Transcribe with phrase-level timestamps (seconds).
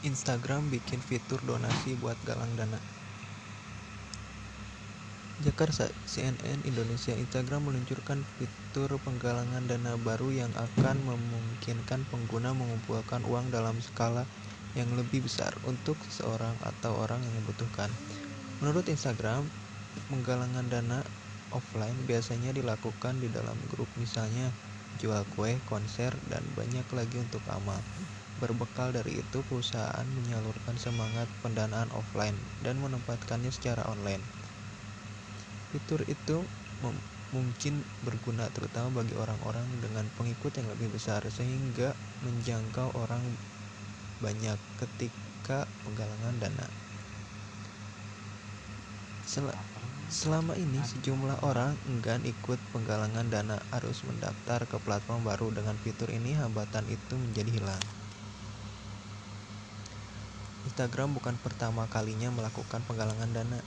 [0.00, 2.80] Instagram bikin fitur donasi buat galang dana.
[5.44, 13.52] Jakarta CNN Indonesia Instagram meluncurkan fitur penggalangan dana baru yang akan memungkinkan pengguna mengumpulkan uang
[13.52, 14.24] dalam skala
[14.72, 17.92] yang lebih besar untuk seseorang atau orang yang membutuhkan.
[18.64, 19.52] Menurut Instagram,
[20.08, 21.04] penggalangan dana
[21.52, 24.48] offline biasanya dilakukan di dalam grup misalnya
[24.96, 27.84] jual kue, konser, dan banyak lagi untuk amal.
[28.40, 34.24] Berbekal dari itu, perusahaan menyalurkan semangat pendanaan offline dan menempatkannya secara online.
[35.70, 36.48] Fitur itu
[37.30, 41.94] mungkin berguna terutama bagi orang-orang dengan pengikut yang lebih besar sehingga
[42.24, 43.38] menjangkau orang
[44.24, 46.66] banyak ketika penggalangan dana.
[49.20, 49.52] Sel
[50.10, 56.10] selama ini sejumlah orang enggan ikut penggalangan dana harus mendaftar ke platform baru dengan fitur
[56.10, 57.84] ini hambatan itu menjadi hilang.
[60.80, 63.60] Instagram bukan pertama kalinya melakukan penggalangan dana.